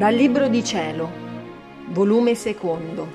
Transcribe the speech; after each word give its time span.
Dal 0.00 0.14
Libro 0.14 0.48
di 0.48 0.64
Cielo, 0.64 1.10
volume 1.88 2.34
secondo, 2.34 3.06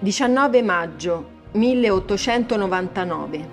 19 0.00 0.60
maggio 0.60 1.28
1899. 1.52 3.48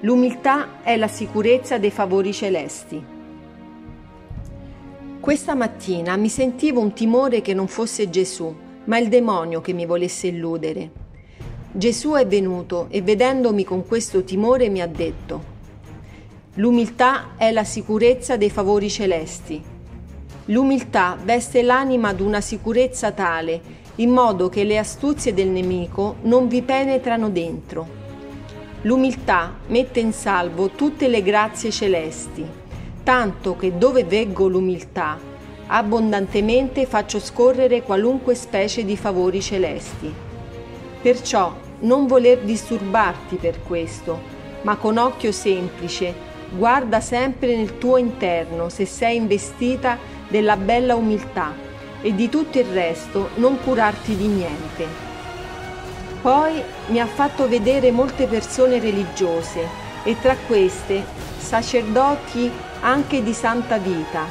L'umiltà 0.00 0.82
è 0.82 0.98
la 0.98 1.08
sicurezza 1.08 1.78
dei 1.78 1.90
favori 1.90 2.34
celesti. 2.34 3.02
Questa 5.18 5.54
mattina 5.54 6.14
mi 6.16 6.28
sentivo 6.28 6.78
un 6.78 6.92
timore 6.92 7.40
che 7.40 7.54
non 7.54 7.66
fosse 7.66 8.10
Gesù, 8.10 8.54
ma 8.84 8.98
il 8.98 9.08
demonio 9.08 9.62
che 9.62 9.72
mi 9.72 9.86
volesse 9.86 10.26
illudere. 10.26 10.90
Gesù 11.72 12.10
è 12.10 12.26
venuto 12.26 12.88
e 12.90 13.00
vedendomi 13.00 13.64
con 13.64 13.86
questo 13.86 14.22
timore 14.24 14.68
mi 14.68 14.82
ha 14.82 14.86
detto, 14.86 15.52
L'umiltà 16.56 17.30
è 17.36 17.50
la 17.50 17.64
sicurezza 17.64 18.36
dei 18.36 18.50
favori 18.50 18.90
celesti. 18.90 19.73
L'umiltà 20.48 21.16
veste 21.22 21.62
l'anima 21.62 22.12
d'una 22.12 22.42
sicurezza 22.42 23.12
tale, 23.12 23.60
in 23.96 24.10
modo 24.10 24.50
che 24.50 24.64
le 24.64 24.76
astuzie 24.76 25.32
del 25.32 25.48
nemico 25.48 26.16
non 26.22 26.48
vi 26.48 26.60
penetrano 26.60 27.30
dentro. 27.30 28.02
L'umiltà 28.82 29.54
mette 29.68 30.00
in 30.00 30.12
salvo 30.12 30.68
tutte 30.68 31.08
le 31.08 31.22
grazie 31.22 31.70
celesti, 31.70 32.44
tanto 33.02 33.56
che 33.56 33.78
dove 33.78 34.04
veggo 34.04 34.46
l'umiltà, 34.46 35.18
abbondantemente 35.68 36.84
faccio 36.84 37.20
scorrere 37.20 37.82
qualunque 37.82 38.34
specie 38.34 38.84
di 38.84 38.98
favori 38.98 39.40
celesti. 39.40 40.12
Perciò 41.00 41.54
non 41.80 42.06
voler 42.06 42.40
disturbarti 42.40 43.36
per 43.36 43.62
questo, 43.62 44.20
ma 44.62 44.76
con 44.76 44.98
occhio 44.98 45.32
semplice 45.32 46.32
Guarda 46.50 47.00
sempre 47.00 47.56
nel 47.56 47.78
tuo 47.78 47.96
interno 47.96 48.68
se 48.68 48.86
sei 48.86 49.16
investita 49.16 49.98
della 50.28 50.56
bella 50.56 50.94
umiltà 50.94 51.52
e 52.00 52.14
di 52.14 52.28
tutto 52.28 52.58
il 52.58 52.66
resto 52.66 53.30
non 53.36 53.58
curarti 53.62 54.16
di 54.16 54.26
niente. 54.26 54.86
Poi 56.20 56.62
mi 56.88 57.00
ha 57.00 57.06
fatto 57.06 57.48
vedere 57.48 57.90
molte 57.90 58.26
persone 58.26 58.78
religiose 58.78 59.66
e 60.04 60.16
tra 60.20 60.36
queste 60.46 61.02
sacerdoti 61.38 62.50
anche 62.80 63.22
di 63.22 63.32
santa 63.32 63.78
vita, 63.78 64.24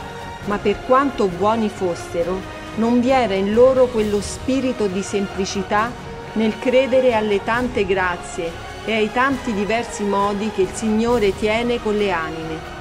ma 0.45 0.57
per 0.57 0.85
quanto 0.85 1.27
buoni 1.27 1.69
fossero, 1.69 2.39
non 2.75 2.99
vi 2.99 3.09
era 3.09 3.33
in 3.33 3.53
loro 3.53 3.85
quello 3.87 4.21
spirito 4.21 4.87
di 4.87 5.03
semplicità 5.03 5.91
nel 6.33 6.57
credere 6.57 7.13
alle 7.13 7.43
tante 7.43 7.85
grazie 7.85 8.72
e 8.85 8.93
ai 8.93 9.11
tanti 9.11 9.53
diversi 9.53 10.03
modi 10.03 10.51
che 10.51 10.63
il 10.63 10.73
Signore 10.73 11.35
tiene 11.37 11.81
con 11.81 11.95
le 11.95 12.11
anime. 12.11 12.71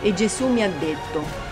E 0.00 0.14
Gesù 0.14 0.48
mi 0.48 0.62
ha 0.62 0.70
detto, 0.70 1.42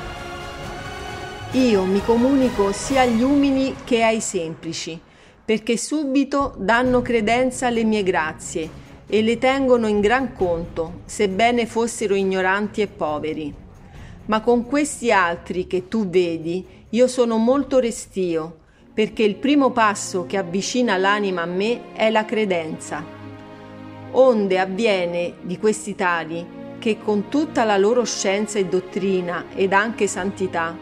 io 1.52 1.84
mi 1.84 2.02
comunico 2.02 2.72
sia 2.72 3.02
agli 3.02 3.22
umili 3.22 3.74
che 3.84 4.02
ai 4.02 4.20
semplici, 4.20 4.98
perché 5.44 5.76
subito 5.76 6.54
danno 6.56 7.02
credenza 7.02 7.66
alle 7.66 7.84
mie 7.84 8.02
grazie 8.02 8.80
e 9.06 9.20
le 9.20 9.36
tengono 9.36 9.86
in 9.86 10.00
gran 10.00 10.32
conto, 10.32 11.00
sebbene 11.04 11.66
fossero 11.66 12.14
ignoranti 12.14 12.80
e 12.80 12.86
poveri. 12.86 13.54
Ma 14.27 14.40
con 14.40 14.66
questi 14.66 15.12
altri 15.12 15.66
che 15.66 15.88
tu 15.88 16.08
vedi, 16.08 16.64
io 16.90 17.06
sono 17.06 17.36
molto 17.36 17.78
restio, 17.78 18.58
perché 18.94 19.22
il 19.22 19.34
primo 19.34 19.70
passo 19.70 20.24
che 20.27 20.38
avvicina 20.38 20.96
l'anima 20.96 21.42
a 21.42 21.46
me 21.46 21.92
è 21.92 22.10
la 22.10 22.24
credenza 22.24 23.11
onde 24.12 24.58
avviene 24.58 25.34
di 25.42 25.58
questi 25.58 25.94
tali 25.94 26.60
che 26.78 26.98
con 26.98 27.28
tutta 27.28 27.64
la 27.64 27.77
loro 27.77 28.05
scienza 28.05 28.58
e 28.58 28.66
dottrina 28.66 29.46
ed 29.55 29.72
anche 29.72 30.06
santità 30.06 30.77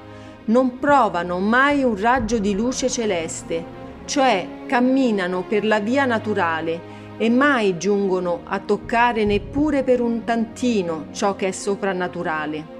non 0.47 0.79
provano 0.79 1.39
mai 1.39 1.83
un 1.83 2.01
raggio 2.01 2.39
di 2.39 2.55
luce 2.55 2.89
celeste, 2.89 3.79
cioè 4.07 4.47
camminano 4.67 5.45
per 5.47 5.65
la 5.65 5.79
via 5.79 6.07
naturale 6.07 6.99
e 7.19 7.29
mai 7.29 7.77
giungono 7.77 8.41
a 8.45 8.59
toccare 8.59 9.25
neppure 9.25 9.83
per 9.83 10.01
un 10.01 10.25
tantino 10.25 11.09
ciò 11.13 11.37
che 11.37 11.49
è 11.49 11.51
soprannaturale. 11.53 12.79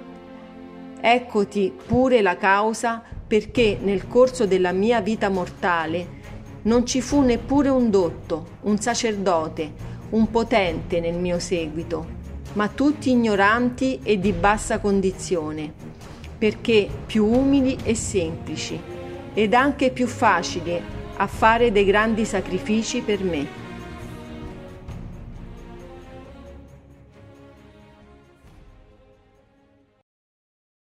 Eccoti 1.01 1.73
pure 1.87 2.23
la 2.23 2.37
causa 2.37 3.03
perché 3.27 3.79
nel 3.81 4.09
corso 4.09 4.47
della 4.47 4.73
mia 4.73 5.01
vita 5.01 5.29
mortale 5.29 6.19
non 6.63 6.85
ci 6.87 7.01
fu 7.01 7.21
neppure 7.21 7.69
un 7.69 7.91
dotto, 7.91 8.47
un 8.63 8.79
sacerdote, 8.79 9.90
un 10.11 10.31
potente 10.31 11.01
nel 11.01 11.17
mio 11.17 11.39
seguito, 11.39 12.19
ma 12.55 12.69
tutti 12.69 13.11
ignoranti 13.11 14.01
e 14.03 14.19
di 14.19 14.33
bassa 14.33 14.79
condizione, 14.79 15.73
perché 16.37 16.89
più 17.07 17.27
umili 17.27 17.77
e 17.85 17.95
semplici, 17.95 18.79
ed 19.35 19.55
anche 19.55 19.91
più 19.91 20.07
facili 20.07 20.81
a 21.17 21.27
fare 21.27 21.71
dei 21.71 21.85
grandi 21.85 22.25
sacrifici 22.25 23.01
per 23.03 23.23
me. 23.23 23.60